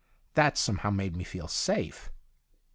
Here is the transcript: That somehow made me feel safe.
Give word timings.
That 0.33 0.57
somehow 0.57 0.89
made 0.89 1.15
me 1.15 1.23
feel 1.23 1.47
safe. 1.47 2.11